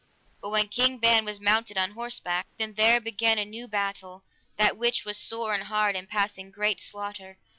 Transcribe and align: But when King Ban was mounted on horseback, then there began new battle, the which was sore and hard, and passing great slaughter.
But 0.41 0.49
when 0.49 0.67
King 0.69 0.97
Ban 0.97 1.25
was 1.25 1.39
mounted 1.39 1.77
on 1.77 1.91
horseback, 1.91 2.47
then 2.57 2.73
there 2.73 2.99
began 2.99 3.37
new 3.47 3.67
battle, 3.67 4.23
the 4.57 4.69
which 4.69 5.05
was 5.05 5.15
sore 5.19 5.53
and 5.53 5.65
hard, 5.65 5.95
and 5.95 6.09
passing 6.09 6.49
great 6.49 6.79
slaughter. 6.79 7.37